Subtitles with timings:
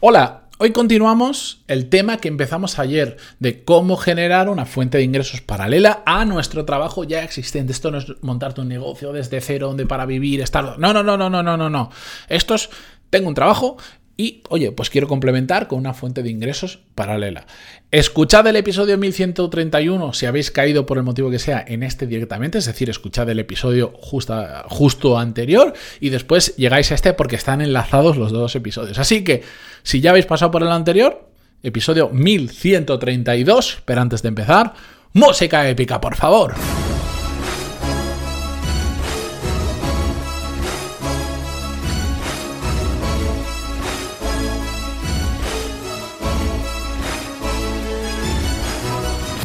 [0.00, 5.40] Hola, hoy continuamos el tema que empezamos ayer de cómo generar una fuente de ingresos
[5.40, 7.72] paralela a nuestro trabajo ya existente.
[7.72, 10.78] Esto no es montarte un negocio desde cero donde para vivir, estar...
[10.78, 11.90] No, no, no, no, no, no, no, no.
[12.28, 12.70] Esto es,
[13.10, 13.76] tengo un trabajo
[14.20, 17.46] y, oye, pues quiero complementar con una fuente de ingresos paralela.
[17.92, 22.58] Escuchad el episodio 1131 si habéis caído por el motivo que sea en este directamente,
[22.58, 28.16] es decir, escuchad el episodio justo anterior y después llegáis a este porque están enlazados
[28.16, 28.98] los dos episodios.
[28.98, 29.44] Así que,
[29.88, 31.30] si ya habéis pasado por el anterior,
[31.62, 34.74] episodio 1132, pero antes de empezar,
[35.14, 36.52] música épica, por favor.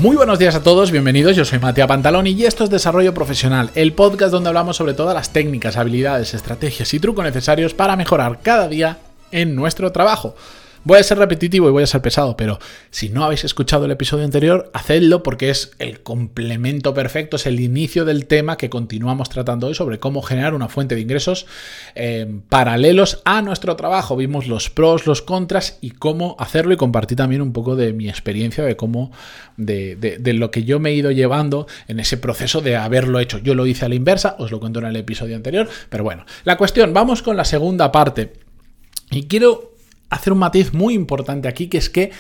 [0.02, 3.72] Muy buenos días a todos, bienvenidos, yo soy Matías Pantaloni y esto es Desarrollo Profesional,
[3.76, 8.42] el podcast donde hablamos sobre todas las técnicas, habilidades, estrategias y trucos necesarios para mejorar
[8.42, 8.98] cada día
[9.34, 10.36] en nuestro trabajo.
[10.86, 13.92] Voy a ser repetitivo y voy a ser pesado, pero si no habéis escuchado el
[13.92, 19.30] episodio anterior, hacedlo porque es el complemento perfecto, es el inicio del tema que continuamos
[19.30, 21.46] tratando hoy sobre cómo generar una fuente de ingresos
[21.96, 24.18] eh, paralelos a nuestro trabajo.
[24.18, 28.10] Vimos los pros, los contras y cómo hacerlo y compartí también un poco de mi
[28.10, 29.14] experiencia, de cómo,
[29.56, 33.38] de, de lo que yo me he ido llevando en ese proceso de haberlo hecho.
[33.38, 36.26] Yo lo hice a la inversa, os lo cuento en el episodio anterior, pero bueno,
[36.44, 38.43] la cuestión, vamos con la segunda parte.
[39.16, 39.74] Y quiero
[40.10, 42.12] hacer un matiz muy importante aquí, que es que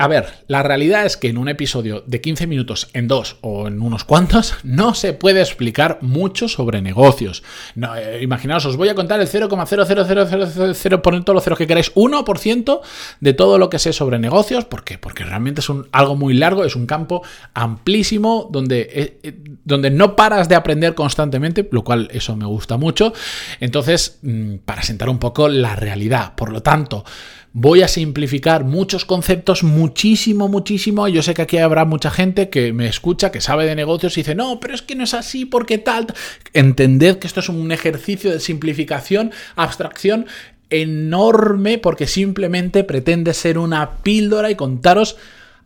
[0.00, 3.66] a ver, la realidad es que en un episodio de 15 minutos, en dos o
[3.66, 7.42] en unos cuantos, no se puede explicar mucho sobre negocios.
[7.76, 12.80] Eh, imaginaos, os voy a contar el 0,00000, poner todos los ceros que queráis, 1%
[13.20, 14.64] de todo lo que sé sobre negocios.
[14.64, 14.98] ¿Por qué?
[14.98, 19.90] Porque realmente es un, algo muy largo, es un campo amplísimo donde, eh, eh, donde
[19.90, 23.12] no paras de aprender constantemente, lo cual eso me gusta mucho.
[23.58, 26.36] Entonces, mm, para sentar un poco la realidad.
[26.36, 27.04] Por lo tanto,
[27.52, 31.08] Voy a simplificar muchos conceptos muchísimo, muchísimo.
[31.08, 34.20] Yo sé que aquí habrá mucha gente que me escucha, que sabe de negocios y
[34.20, 36.06] dice, no, pero es que no es así, porque tal.
[36.52, 40.26] Entended que esto es un ejercicio de simplificación, abstracción
[40.70, 45.16] enorme, porque simplemente pretende ser una píldora y contaros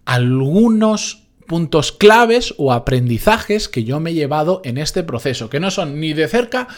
[0.04, 5.70] algunos puntos claves o aprendizajes que yo me he llevado en este proceso, que no
[5.70, 6.68] son ni de cerca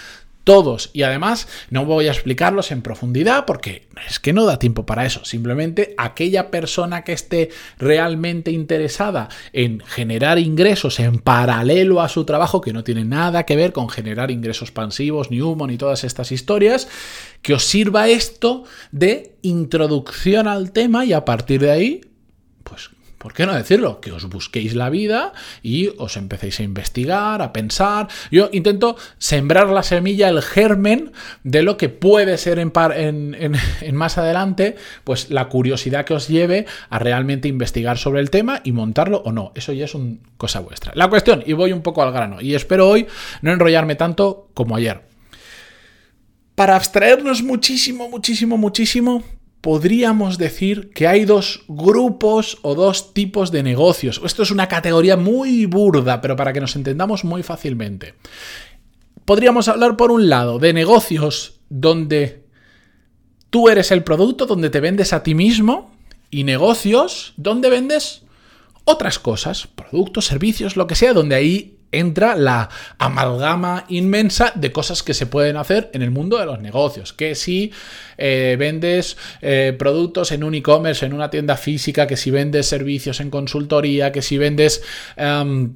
[0.44, 0.90] todos.
[0.92, 5.06] Y además no voy a explicarlos en profundidad porque es que no da tiempo para
[5.06, 5.24] eso.
[5.24, 12.60] Simplemente aquella persona que esté realmente interesada en generar ingresos en paralelo a su trabajo,
[12.60, 16.30] que no tiene nada que ver con generar ingresos pasivos, ni humo, ni todas estas
[16.30, 16.88] historias,
[17.42, 22.00] que os sirva esto de introducción al tema y a partir de ahí,
[22.62, 22.90] pues
[23.24, 24.02] ¿Por qué no decirlo?
[24.02, 28.06] Que os busquéis la vida y os empecéis a investigar, a pensar.
[28.30, 31.10] Yo intento sembrar la semilla, el germen
[31.42, 32.70] de lo que puede ser en,
[33.80, 38.60] en, más adelante, pues la curiosidad que os lleve a realmente investigar sobre el tema
[38.62, 39.52] y montarlo o no.
[39.54, 40.92] Eso ya es una cosa vuestra.
[40.94, 43.06] La cuestión, y voy un poco al grano, y espero hoy
[43.40, 45.00] no enrollarme tanto como ayer.
[46.54, 49.24] Para abstraernos muchísimo, muchísimo, muchísimo
[49.64, 54.20] podríamos decir que hay dos grupos o dos tipos de negocios.
[54.22, 58.12] Esto es una categoría muy burda, pero para que nos entendamos muy fácilmente.
[59.24, 62.44] Podríamos hablar por un lado de negocios donde
[63.48, 65.96] tú eres el producto, donde te vendes a ti mismo,
[66.30, 68.20] y negocios donde vendes
[68.84, 72.68] otras cosas, productos, servicios, lo que sea, donde ahí entra la
[72.98, 77.12] amalgama inmensa de cosas que se pueden hacer en el mundo de los negocios.
[77.12, 77.72] Que si
[78.18, 83.20] eh, vendes eh, productos en un e-commerce, en una tienda física, que si vendes servicios
[83.20, 84.82] en consultoría, que si vendes...
[85.16, 85.74] Em,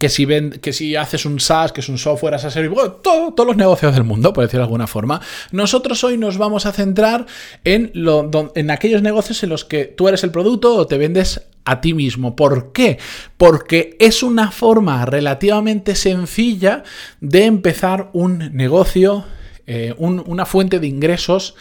[0.00, 0.26] que si,
[0.62, 3.92] que si haces un SaaS, que es un software as a bueno, todos los negocios
[3.92, 5.20] del mundo, por decirlo de alguna forma.
[5.52, 7.26] Nosotros hoy nos vamos a centrar
[7.64, 11.42] en, lo, en aquellos negocios en los que tú eres el producto o te vendes
[11.64, 12.36] a ti mismo.
[12.36, 12.98] ¿Por qué?
[13.36, 16.84] Porque es una forma relativamente sencilla
[17.20, 19.24] de empezar un negocio,
[19.66, 21.54] eh, una fuente de ingresos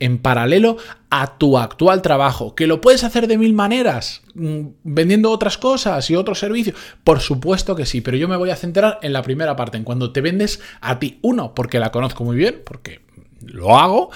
[0.00, 0.78] en paralelo
[1.10, 2.54] a tu actual trabajo.
[2.54, 4.22] ¿Que lo puedes hacer de mil maneras?
[4.34, 6.76] Mm, ¿Vendiendo otras cosas y otros servicios?
[7.04, 9.84] Por supuesto que sí, pero yo me voy a centrar en la primera parte, en
[9.84, 11.18] cuando te vendes a ti.
[11.22, 13.02] Uno, porque la conozco muy bien, porque
[13.44, 14.10] lo hago.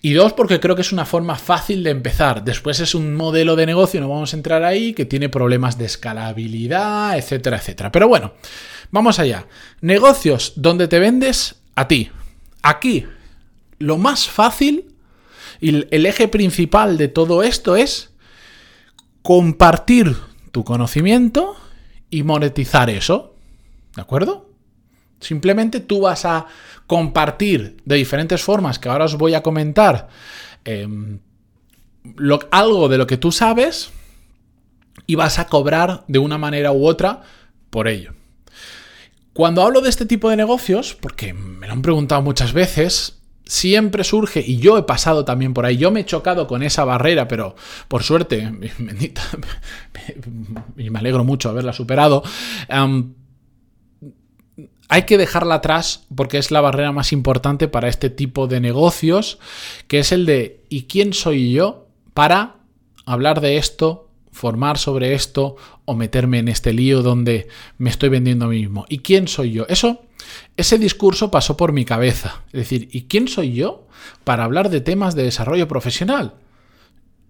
[0.00, 2.44] Y dos, porque creo que es una forma fácil de empezar.
[2.44, 5.86] Después es un modelo de negocio, no vamos a entrar ahí, que tiene problemas de
[5.86, 7.90] escalabilidad, etcétera, etcétera.
[7.90, 8.34] Pero bueno,
[8.92, 9.46] vamos allá.
[9.80, 12.10] Negocios donde te vendes a ti.
[12.62, 13.06] Aquí,
[13.78, 14.94] lo más fácil
[15.60, 18.10] y el eje principal de todo esto es
[19.22, 20.16] compartir
[20.52, 21.56] tu conocimiento
[22.08, 23.34] y monetizar eso.
[23.96, 24.47] ¿De acuerdo?
[25.20, 26.46] Simplemente tú vas a
[26.86, 30.08] compartir de diferentes formas que ahora os voy a comentar
[30.64, 31.18] em,
[32.50, 33.90] algo de lo que tú sabes
[35.06, 37.22] y vas a cobrar de una manera u otra
[37.70, 38.12] por ello.
[39.32, 44.04] Cuando hablo de este tipo de negocios, porque me lo han preguntado muchas veces, siempre
[44.04, 47.28] surge, y yo he pasado también por ahí, yo me he chocado con esa barrera,
[47.28, 47.56] pero
[47.88, 49.22] por suerte, bendita,
[50.76, 52.22] y me alegro mucho haberla superado,
[54.88, 59.38] hay que dejarla atrás porque es la barrera más importante para este tipo de negocios,
[59.86, 62.56] que es el de ¿y quién soy yo para
[63.04, 68.46] hablar de esto, formar sobre esto o meterme en este lío donde me estoy vendiendo
[68.46, 68.86] a mí mismo?
[68.88, 69.66] ¿Y quién soy yo?
[69.68, 70.02] Eso,
[70.56, 72.42] ese discurso pasó por mi cabeza.
[72.46, 73.86] Es decir, ¿y quién soy yo
[74.24, 76.34] para hablar de temas de desarrollo profesional?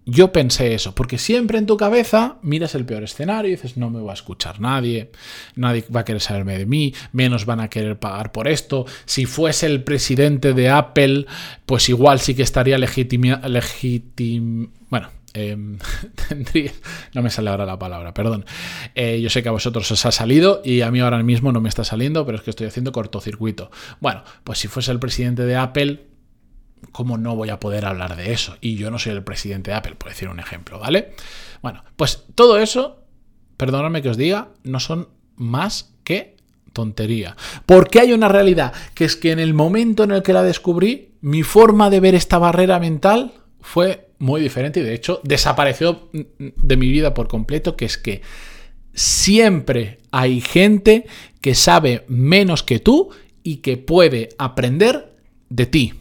[0.05, 3.89] Yo pensé eso, porque siempre en tu cabeza miras el peor escenario y dices, no
[3.89, 5.11] me va a escuchar nadie,
[5.55, 8.85] nadie va a querer saberme de mí, menos van a querer pagar por esto.
[9.05, 11.27] Si fuese el presidente de Apple,
[11.65, 15.77] pues igual sí que estaría legitima, legitim, bueno, em,
[17.13, 18.45] no me sale ahora la palabra, perdón.
[18.95, 21.61] Eh, yo sé que a vosotros os ha salido y a mí ahora mismo no
[21.61, 23.69] me está saliendo, pero es que estoy haciendo cortocircuito.
[23.99, 26.09] Bueno, pues si fuese el presidente de Apple,
[26.91, 28.57] ¿cómo no voy a poder hablar de eso?
[28.61, 31.13] Y yo no soy el presidente de Apple, por decir un ejemplo, ¿vale?
[31.61, 33.03] Bueno, pues todo eso,
[33.57, 36.37] perdonadme que os diga, no son más que
[36.73, 37.35] tontería.
[37.65, 41.15] Porque hay una realidad, que es que en el momento en el que la descubrí,
[41.21, 46.77] mi forma de ver esta barrera mental fue muy diferente y de hecho desapareció de
[46.77, 48.21] mi vida por completo, que es que
[48.93, 51.05] siempre hay gente
[51.41, 53.09] que sabe menos que tú
[53.43, 55.15] y que puede aprender
[55.49, 55.93] de ti.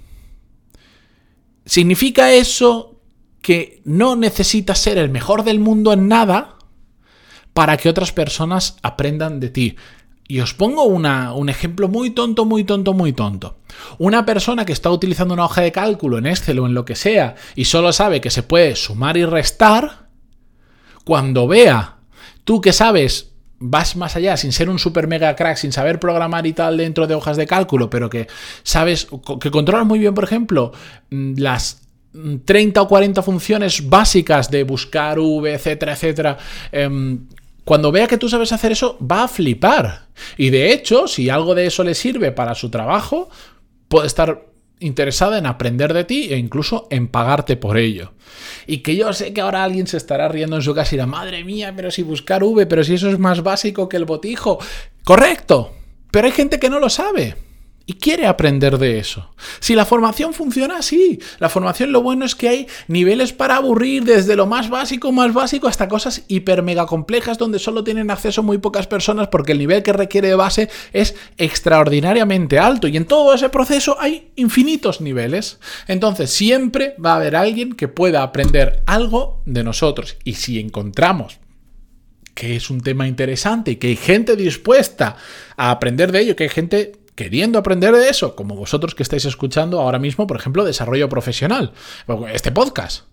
[1.69, 3.03] ¿Significa eso
[3.43, 6.57] que no necesitas ser el mejor del mundo en nada
[7.53, 9.77] para que otras personas aprendan de ti?
[10.27, 13.59] Y os pongo un ejemplo muy tonto, muy tonto, muy tonto.
[13.99, 16.97] Una persona que está utilizando una hoja de cálculo en Excel o en lo que
[16.97, 20.09] sea y solo sabe que se puede sumar y restar,
[21.05, 21.99] cuando vea
[22.45, 26.47] tú que sabes vas más allá sin ser un super mega crack, sin saber programar
[26.47, 28.27] y tal dentro de hojas de cálculo, pero que
[28.63, 29.09] sabes,
[29.41, 30.73] que controlas muy bien, por ejemplo,
[31.11, 31.83] mm, las
[32.45, 36.39] 30 o 40 funciones básicas de buscar V, etcétera, etcétera.
[36.73, 37.27] Em,
[37.65, 40.07] cuando vea que tú sabes hacer eso, va a flipar.
[40.37, 43.29] Y de hecho, si algo de eso le sirve para su trabajo,
[43.89, 44.47] puede estar
[44.81, 48.13] interesada en aprender de ti e incluso en pagarte por ello.
[48.67, 51.07] Y que yo sé que ahora alguien se estará riendo en su casa y dirá,
[51.07, 54.59] madre mía, pero si buscar V, pero si eso es más básico que el botijo.
[55.05, 55.73] Correcto,
[56.11, 57.48] pero hay gente que no lo sabe
[57.89, 59.31] y quiere aprender de eso.
[59.61, 64.05] Si la formación funciona así, la formación lo bueno es que hay niveles para aburrir
[64.05, 68.43] desde lo más básico, más básico, hasta cosas hiper mega complejas donde solo tienen acceso
[68.43, 73.07] muy pocas personas porque el nivel que requiere de base es extraordinariamente alto y en
[73.07, 75.59] todo ese proceso hay infinitos niveles.
[75.87, 81.39] Entonces siempre va a haber alguien que pueda aprender algo de nosotros y si encontramos
[82.39, 85.17] que es un tema interesante y que hay gente dispuesta
[85.57, 89.25] a aprender de ello, que hay gente queriendo aprender de eso, como vosotros que estáis
[89.25, 91.73] escuchando ahora mismo, por ejemplo, desarrollo profesional,
[92.33, 93.07] este podcast.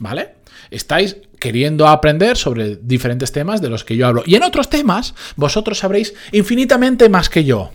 [0.00, 0.34] ¿Vale?
[0.72, 4.24] Estáis queriendo aprender sobre diferentes temas de los que yo hablo.
[4.26, 7.70] Y en otros temas, vosotros sabréis infinitamente más que yo.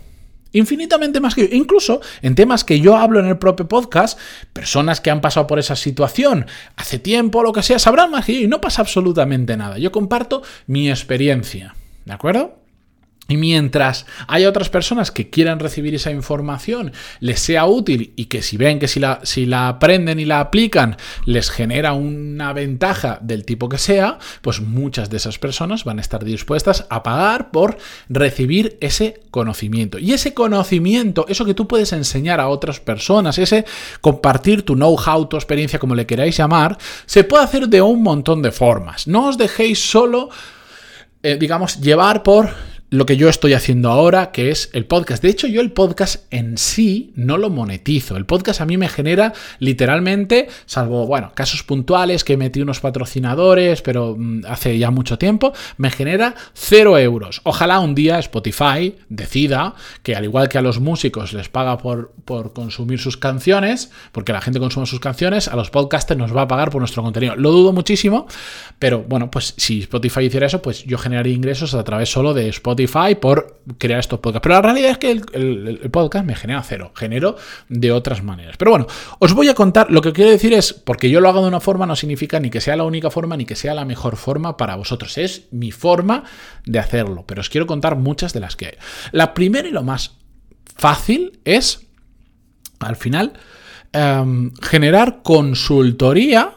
[0.52, 1.56] Infinitamente más que yo.
[1.56, 4.18] Incluso en temas que yo hablo en el propio podcast,
[4.52, 6.44] personas que han pasado por esa situación
[6.76, 9.78] hace tiempo o lo que sea, sabrán más que yo y no pasa absolutamente nada.
[9.78, 11.76] Yo comparto mi experiencia.
[12.04, 12.59] ¿De acuerdo?
[13.30, 18.42] Y mientras haya otras personas que quieran recibir esa información, les sea útil y que
[18.42, 20.96] si ven que si la, si la aprenden y la aplican
[21.26, 26.00] les genera una ventaja del tipo que sea, pues muchas de esas personas van a
[26.00, 30.00] estar dispuestas a pagar por recibir ese conocimiento.
[30.00, 33.64] Y ese conocimiento, eso que tú puedes enseñar a otras personas, ese
[34.00, 38.42] compartir tu know-how, tu experiencia, como le queráis llamar, se puede hacer de un montón
[38.42, 39.06] de formas.
[39.06, 40.30] No os dejéis solo...
[41.22, 42.48] Eh, digamos, llevar por
[42.90, 45.22] lo que yo estoy haciendo ahora, que es el podcast.
[45.22, 48.16] De hecho, yo el podcast en sí no lo monetizo.
[48.16, 53.80] El podcast a mí me genera literalmente, salvo, bueno, casos puntuales que metí unos patrocinadores,
[53.82, 57.40] pero mm, hace ya mucho tiempo, me genera cero euros.
[57.44, 62.12] Ojalá un día Spotify decida que al igual que a los músicos les paga por,
[62.24, 66.42] por consumir sus canciones, porque la gente consume sus canciones, a los podcasters nos va
[66.42, 67.36] a pagar por nuestro contenido.
[67.36, 68.26] Lo dudo muchísimo,
[68.80, 72.48] pero bueno, pues si Spotify hiciera eso, pues yo generaría ingresos a través solo de
[72.48, 74.42] Spotify por crear estos podcasts.
[74.42, 77.36] Pero la realidad es que el, podcast me genera cero, genero
[77.68, 78.56] de otras maneras.
[78.56, 78.86] Pero bueno,
[79.18, 81.60] os voy a contar, lo que quiero decir es, porque yo lo hago de una
[81.60, 84.56] forma no significa ni que sea la única forma ni que sea la mejor forma
[84.56, 85.18] para vosotros.
[85.18, 86.24] Es mi forma
[86.64, 88.74] de hacerlo, pero os quiero contar muchas de las que hay.
[89.12, 90.16] La primera y lo más
[90.76, 91.86] fácil es,
[92.78, 93.34] al final,
[93.92, 96.54] em, generar consultoría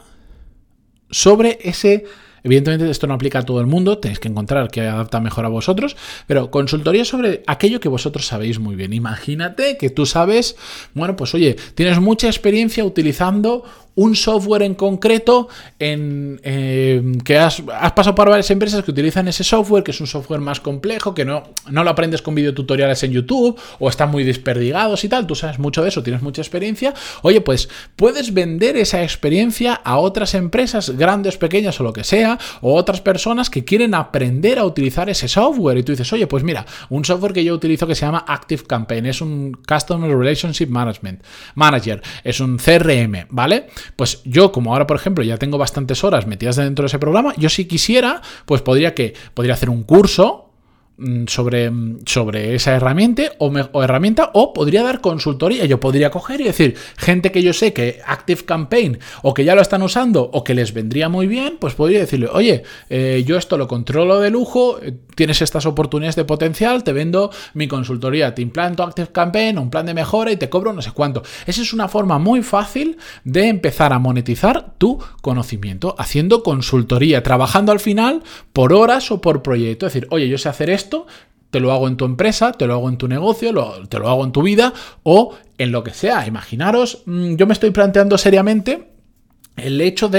[1.09, 2.05] sobre ese
[2.43, 5.49] Evidentemente esto no aplica a todo el mundo, tenéis que encontrar que adapta mejor a
[5.49, 5.95] vosotros,
[6.27, 8.93] pero consultoría sobre aquello que vosotros sabéis muy bien.
[8.93, 10.55] Imagínate que tú sabes,
[10.93, 13.63] bueno, pues oye, tienes mucha experiencia utilizando
[13.95, 15.47] un software en concreto
[15.79, 20.07] en, eh, que has, pasado por varias empresas que utilizan ese software, que es un
[20.07, 24.23] software más complejo, que no, no lo aprendes con videotutoriales en YouTube o están muy
[24.23, 28.77] desperdigados y tal, tú sabes mucho de eso, tienes mucha experiencia, oye, pues puedes vender
[28.77, 33.63] esa experiencia a otras empresas, grandes, pequeñas o lo que sea, o otras personas que
[33.63, 35.77] quieren aprender a utilizar ese software.
[35.77, 38.63] Y tú dices, oye, pues mira, un software que yo utilizo que se llama Active
[38.63, 41.23] Campaign, es un Customer Relationship Management
[41.55, 43.67] Manager, es un CRM, ¿vale?
[43.95, 47.33] Pues yo, como ahora, por ejemplo, ya tengo bastantes horas metidas dentro de ese programa,
[47.37, 50.42] yo si quisiera, pues podría que podría hacer un curso
[51.27, 53.51] sobre, mm, sobre esa herramienta o,
[53.83, 55.65] herramienta o podría dar consultoría.
[55.65, 59.55] Yo podría coger y decir, gente que yo sé que Active Campaign o que ya
[59.55, 63.37] lo están usando o que les vendría muy bien, pues podría decirle, oye, eh, yo
[63.37, 68.35] esto lo controlo de lujo, eh, tienes estas oportunidades de potencial, te vendo mi consultoría,
[68.35, 71.23] te implanto Active Campaign, un plan de mejora y te cobro no sé cuánto.
[71.45, 77.71] Esa es una forma muy fácil de empezar a monetizar tu conocimiento, haciendo consultoría, trabajando
[77.71, 79.87] al final por horas o por proyecto.
[79.87, 80.82] Es decir, oye, yo sé hacer esto,
[81.53, 83.53] te lo hago en tu empresa, te lo hago en tu negocio,
[83.87, 84.73] te lo hago en tu vida
[85.03, 86.25] o en lo que sea.
[86.25, 88.93] Imaginaros, mm, yo me estoy planteando seriamente
[89.55, 90.09] el hecho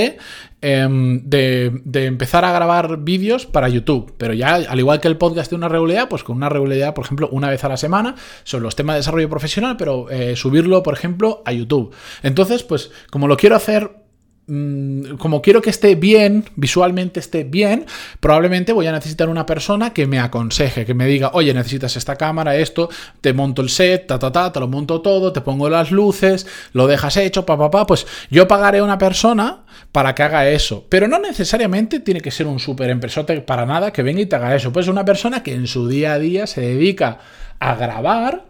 [0.60, 5.16] em, de, de, empezar a grabar vídeos para YouTube, pero ya al igual que el
[5.16, 8.14] podcast de una regularidad, pues con una regularidad, por ejemplo, una vez a la semana
[8.44, 11.92] sobre los temas de desarrollo profesional, pero eh, subirlo, por ejemplo, a YouTube.
[12.22, 14.03] Entonces, pues como lo quiero hacer
[14.46, 17.86] como quiero que esté bien, visualmente esté bien,
[18.20, 22.16] probablemente voy a necesitar una persona que me aconseje, que me diga, oye, necesitas esta
[22.16, 22.90] cámara, esto,
[23.22, 26.46] te monto el set, ta, ta, ta, te lo monto todo, te pongo las luces,
[26.72, 30.46] lo dejas hecho, pa, pa, pa, pues yo pagaré a una persona para que haga
[30.48, 34.26] eso, pero no necesariamente tiene que ser un super empresote para nada que venga y
[34.26, 37.18] te haga eso, pues una persona que en su día a día se dedica
[37.60, 38.44] a grabar,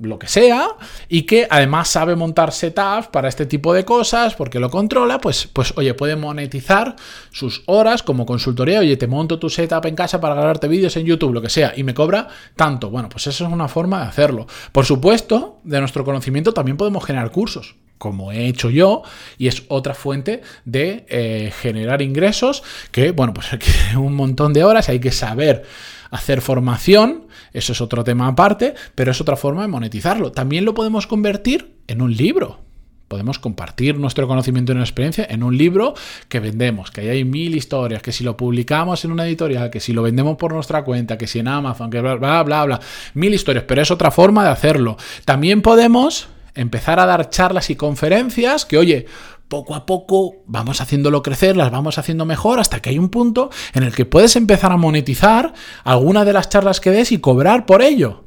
[0.00, 0.68] lo que sea,
[1.08, 5.48] y que además sabe montar setups para este tipo de cosas, porque lo controla, pues,
[5.52, 6.96] pues oye, puede monetizar
[7.30, 11.04] sus horas como consultoría, oye, te monto tu setup en casa para grabarte vídeos en
[11.04, 12.90] YouTube, lo que sea, y me cobra tanto.
[12.90, 14.46] Bueno, pues eso es una forma de hacerlo.
[14.72, 19.02] Por supuesto, de nuestro conocimiento también podemos generar cursos como he hecho yo,
[19.36, 23.52] y es otra fuente de eh, generar ingresos que, bueno, pues
[23.90, 25.64] hay un montón de horas, hay que saber
[26.10, 30.32] hacer formación, eso es otro tema aparte, pero es otra forma de monetizarlo.
[30.32, 32.60] También lo podemos convertir en un libro.
[33.08, 35.94] Podemos compartir nuestro conocimiento y nuestra experiencia en un libro
[36.28, 39.80] que vendemos, que ahí hay mil historias, que si lo publicamos en una editorial, que
[39.80, 42.80] si lo vendemos por nuestra cuenta, que si en Amazon, que bla, bla, bla, bla,
[43.14, 44.96] mil historias, pero es otra forma de hacerlo.
[45.24, 49.06] También podemos empezar a dar charlas y conferencias que, oye,
[49.50, 53.50] poco a poco vamos haciéndolo crecer, las vamos haciendo mejor hasta que hay un punto
[53.74, 55.52] en el que puedes empezar a monetizar
[55.84, 58.24] alguna de las charlas que des y cobrar por ello.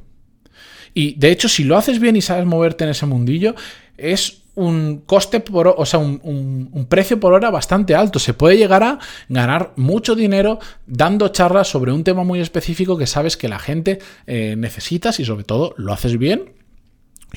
[0.92, 3.54] Y de hecho, si lo haces bien y sabes moverte en ese mundillo,
[3.96, 8.18] es un coste por, o sea, un, precio por hora bastante alto.
[8.18, 8.98] Se puede llegar a
[9.30, 13.98] ganar mucho dinero dando charlas sobre un tema muy específico que sabes que la gente
[14.26, 16.52] eh, necesita y sobre todo lo haces bien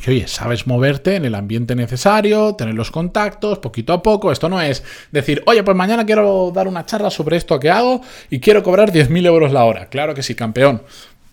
[0.06, 4.32] y oye, sabes moverte en el ambiente necesario, tener los contactos, poquito a poco.
[4.32, 8.02] Esto no es decir, oye, pues mañana quiero dar una charla sobre esto que hago
[8.30, 9.88] y quiero cobrar 10.000 euros la hora.
[9.88, 10.82] Claro que sí, campeón.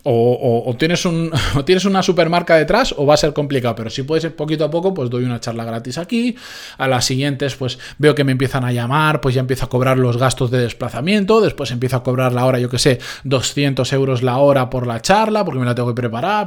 [0.07, 1.33] O, tienes un,
[1.65, 4.71] tienes una supermarca detrás o va a ser complicado, pero si puede ser poquito a
[4.71, 6.37] poco, pues doy una charla gratis aquí.
[6.77, 9.97] A las siguientes, pues veo que me empiezan a llamar, pues ya empiezo a cobrar
[9.97, 14.23] los gastos de desplazamiento, después empiezo a cobrar la hora, yo que sé, 200 euros
[14.23, 16.47] la hora por la charla, porque me la tengo que preparar,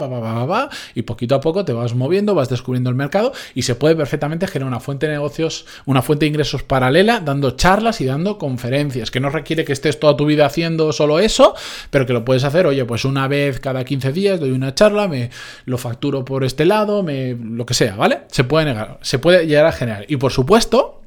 [0.94, 4.48] y poquito a poco te vas moviendo, vas descubriendo el mercado y se puede perfectamente
[4.48, 9.10] generar una fuente de negocios, una fuente de ingresos paralela, dando charlas y dando conferencias,
[9.10, 11.56] que no requiere que estés toda tu vida haciendo solo eso,
[11.90, 15.08] pero que lo puedes hacer, oye, pues una vez cada 15 días, doy una charla,
[15.08, 15.30] me
[15.66, 18.22] lo facturo por este lado, me, lo que sea, ¿vale?
[18.32, 20.06] Se puede, negar, se puede llegar a generar.
[20.08, 21.02] Y por supuesto,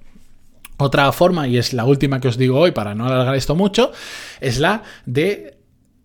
[0.76, 3.92] otra forma, y es la última que os digo hoy para no alargar esto mucho,
[4.40, 5.58] es la de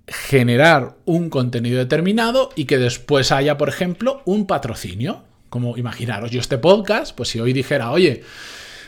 [0.08, 5.24] generar un contenido determinado y que después haya, por ejemplo, un patrocinio.
[5.50, 8.24] Como imaginaros, yo este podcast, pues si hoy dijera, oye,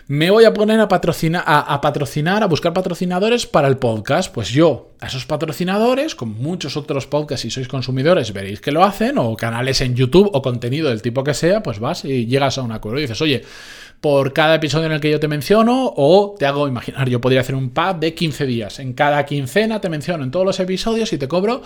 [0.10, 4.34] me voy a poner a patrocinar, a, patrocinar, a buscar patrocinadores para el podcast.
[4.34, 8.86] Pues yo, a esos patrocinadores, con muchos otros podcasts, si sois consumidores, veréis que lo
[8.86, 12.58] hacen, o canales en YouTube o contenido del tipo que sea, pues vas y llegas
[12.58, 13.44] a un acuerdo y dices, oye,
[14.00, 17.42] por cada episodio en el que yo te menciono, o te hago imaginar, yo podría
[17.42, 18.80] hacer un pack de 15 días.
[18.80, 21.64] En cada quincena te menciono en todos los episodios y te cobro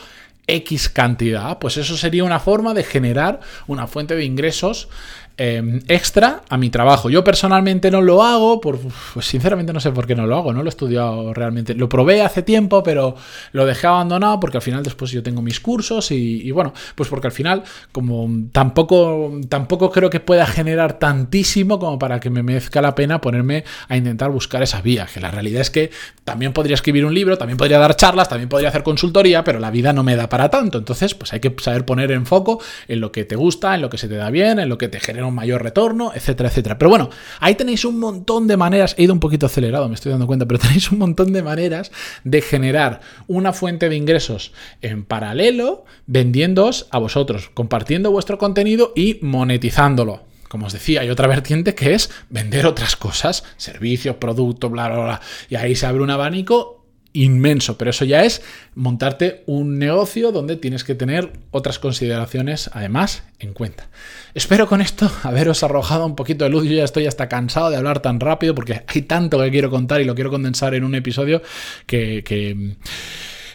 [0.47, 1.59] X cantidad.
[1.59, 4.89] Pues eso sería una forma de generar una fuente de ingresos
[5.37, 7.09] em, extra a mi trabajo.
[7.09, 8.79] Yo personalmente no lo hago, por,
[9.13, 11.73] pues sinceramente no sé por qué no lo hago, no lo he estudiado realmente.
[11.73, 13.15] Lo probé hace tiempo, pero
[13.51, 17.27] lo dejé abandonado porque al final después yo tengo mis cursos y, bueno, pues porque
[17.27, 22.81] al final como tampoco, tampoco creo que pueda generar tantísimo como para que me merezca
[22.81, 25.91] la pena ponerme a intentar buscar esa vía, que la realidad es que
[26.23, 29.71] también podría escribir un libro, también podría dar charlas, también podría hacer consultoría, pero la
[29.71, 30.77] vida no me da para tanto.
[30.77, 33.89] Entonces, pues hay que saber poner en foco en lo que te gusta, en lo
[33.89, 36.77] que se te da bien, en lo que te genera un mayor retorno, etcétera, etcétera.
[36.77, 37.09] Pero bueno,
[37.39, 40.45] ahí tenéis un montón de maneras, he ido un poquito acelerado, me estoy dando cuenta,
[40.45, 41.91] pero tenéis un montón de maneras
[42.23, 49.19] de generar una fuente de ingresos en paralelo, vendiéndoos a vosotros, compartiendo vuestro contenido y
[49.21, 50.23] monetizándolo.
[50.47, 55.03] Como os decía, hay otra vertiente que es vender otras cosas, servicios, productos, bla, bla,
[55.03, 55.21] bla.
[55.49, 56.80] Y ahí se abre un abanico
[57.13, 58.41] inmenso, pero eso ya es
[58.75, 63.89] montarte un negocio donde tienes que tener otras consideraciones además en cuenta.
[64.33, 67.77] Espero con esto haberos arrojado un poquito de luz, yo ya estoy hasta cansado de
[67.77, 70.95] hablar tan rápido porque hay tanto que quiero contar y lo quiero condensar en un
[70.95, 71.41] episodio
[71.85, 72.23] que,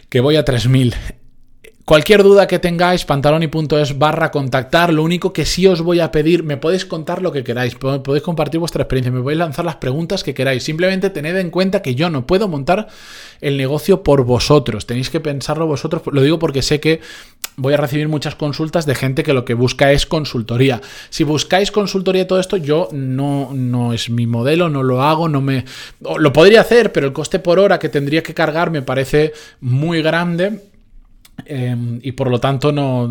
[0.09, 0.95] que, voy a 3000.
[1.87, 4.91] Cualquier duda que tengáis, pantaloni.es barra contactar.
[4.91, 8.23] Lo único que sí os voy a pedir, me podéis contar lo que queráis, podéis
[8.23, 10.63] compartir vuestra experiencia, me podéis lanzar las preguntas que queráis.
[10.63, 12.89] Simplemente tened en cuenta que yo no puedo montar
[13.39, 14.85] el negocio por vosotros.
[14.85, 16.01] Tenéis que pensarlo vosotros.
[16.11, 16.99] Lo digo porque sé que
[17.55, 20.81] voy a recibir muchas consultas de gente que lo que busca es consultoría.
[21.09, 25.29] Si buscáis consultoría y todo esto, yo no, no es mi modelo, no lo hago,
[25.29, 25.63] no me.
[26.01, 30.01] Lo podría hacer, pero el coste por hora que tendría que cargar me parece muy
[30.01, 30.59] grande
[31.45, 33.07] Em, y por lo tanto no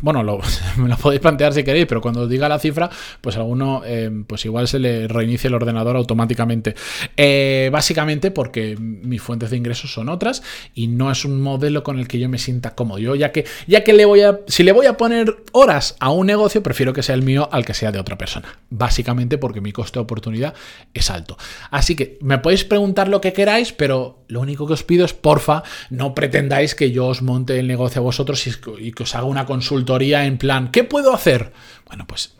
[0.00, 0.22] bueno
[0.78, 2.88] me lo podéis plantear si queréis pero cuando os diga la cifra
[3.20, 6.74] pues alguno em, pues igual se le reinicia el ordenador automáticamente.
[7.16, 10.42] Eh, básicamente porque mis fuentes de ingresos son otras
[10.74, 12.98] y no es un modelo con el que yo me sienta cómodo.
[12.98, 16.10] Yo ya que ya que le voy a si le voy a poner horas a
[16.10, 18.58] un negocio prefiero que sea el mío al que sea de otra persona.
[18.70, 20.54] Básicamente porque mi coste de oportunidad
[20.94, 21.36] es alto.
[21.70, 25.12] Así que me podéis preguntar lo que queráis pero lo único que os pido es
[25.12, 29.24] porfa no pretendáis que yo os monte el negocio a vosotros y, que os haga
[29.24, 31.52] una consultoría en plan, ¿qué puedo hacer?
[31.86, 32.34] Bueno, pues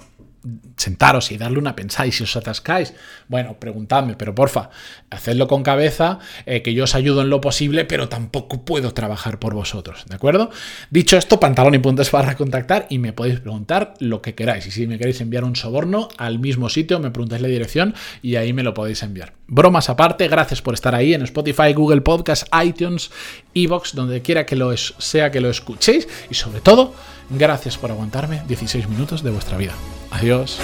[0.76, 2.94] sentaros y darle una pensada y si os atascáis,
[3.26, 4.70] bueno, preguntadme, pero porfa,
[5.10, 9.38] hacedlo con cabeza, eh, que yo os ayudo en lo posible, pero tampoco puedo trabajar
[9.38, 10.50] por vosotros, ¿de acuerdo?
[10.90, 14.66] Dicho esto, pantalón y puntos para contactar y me podéis preguntar lo que queráis.
[14.66, 18.36] Y si me queréis enviar un soborno al mismo sitio, me preguntáis la dirección y
[18.36, 19.37] ahí me lo podéis enviar.
[19.48, 23.10] Bromas aparte, gracias por estar ahí en Spotify, Google Podcast, iTunes,
[23.54, 26.92] Evox, donde quiera que lo sea que lo escuchéis y sobre todo,
[27.30, 29.72] gracias por aguantarme 16 minutos de vuestra vida.
[30.10, 30.58] Adiós.